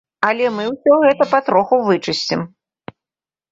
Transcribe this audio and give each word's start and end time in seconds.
Але 0.27 0.45
мы 0.55 0.63
ўсё 0.71 0.97
гэта 1.03 1.27
патроху 1.35 1.81
вычысцім. 1.91 2.39